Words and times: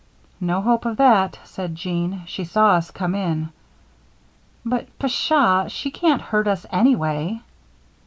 "No 0.39 0.61
hope 0.63 0.85
of 0.85 0.97
that," 0.97 1.37
said 1.43 1.75
Jean. 1.75 2.23
"She 2.25 2.43
saw 2.43 2.69
us 2.71 2.89
come 2.89 3.13
in. 3.13 3.49
But, 4.65 4.87
pshaw! 4.97 5.67
she 5.67 5.91
can't 5.91 6.23
hurt 6.23 6.47
us 6.47 6.65
anyway." 6.71 7.41